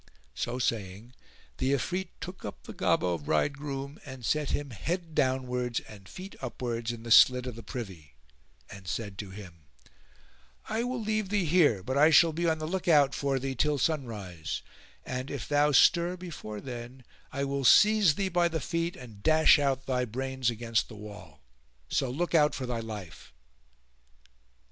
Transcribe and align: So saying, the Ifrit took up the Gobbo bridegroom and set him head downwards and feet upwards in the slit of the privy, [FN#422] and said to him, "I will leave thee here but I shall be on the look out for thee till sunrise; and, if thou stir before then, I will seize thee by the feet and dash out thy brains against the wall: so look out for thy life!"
So 0.33 0.57
saying, 0.57 1.13
the 1.57 1.73
Ifrit 1.73 2.07
took 2.19 2.43
up 2.43 2.63
the 2.63 2.73
Gobbo 2.73 3.19
bridegroom 3.19 3.99
and 4.03 4.25
set 4.25 4.49
him 4.49 4.71
head 4.71 5.13
downwards 5.13 5.79
and 5.81 6.09
feet 6.09 6.35
upwards 6.41 6.91
in 6.91 7.03
the 7.03 7.11
slit 7.11 7.45
of 7.45 7.55
the 7.55 7.61
privy, 7.61 8.15
[FN#422] 8.71 8.77
and 8.79 8.87
said 8.87 9.15
to 9.19 9.29
him, 9.29 9.65
"I 10.67 10.81
will 10.81 10.99
leave 10.99 11.29
thee 11.29 11.45
here 11.45 11.83
but 11.83 11.99
I 11.99 12.09
shall 12.09 12.33
be 12.33 12.49
on 12.49 12.57
the 12.57 12.65
look 12.65 12.87
out 12.87 13.13
for 13.13 13.37
thee 13.37 13.53
till 13.53 13.77
sunrise; 13.77 14.63
and, 15.05 15.29
if 15.29 15.47
thou 15.47 15.71
stir 15.71 16.17
before 16.17 16.61
then, 16.61 17.03
I 17.31 17.43
will 17.43 17.63
seize 17.63 18.15
thee 18.15 18.29
by 18.29 18.47
the 18.47 18.59
feet 18.59 18.95
and 18.95 19.21
dash 19.21 19.59
out 19.59 19.85
thy 19.85 20.05
brains 20.05 20.49
against 20.49 20.87
the 20.87 20.95
wall: 20.95 21.43
so 21.89 22.09
look 22.09 22.33
out 22.33 22.55
for 22.55 22.65
thy 22.65 22.79
life!" 22.79 23.35